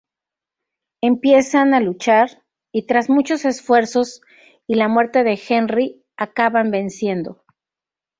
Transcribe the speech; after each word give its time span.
Empiezan 1.03 1.75
a 1.75 1.79
luchar, 1.79 2.43
y 2.73 2.87
tras 2.87 3.07
muchos 3.07 3.45
esfuerzos 3.45 4.21
y 4.65 4.73
la 4.73 4.87
muerte 4.87 5.23
de 5.23 5.39
Henri 5.47 6.03
acaban 6.17 6.71
venciendo. 6.71 7.43